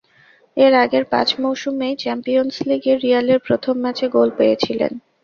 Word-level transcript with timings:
এর 0.57 0.73
আগের 0.83 1.03
পাঁচ 1.11 1.29
মৌসুমেই 1.41 1.93
চ্যাম্পিয়নস 1.99 2.57
লিগে 2.69 2.93
রিয়ালের 2.97 3.39
প্রথম 3.47 3.75
ম্যাচে 3.83 4.05
গোল 4.15 4.29
পেয়েছিলেন। 4.37 4.91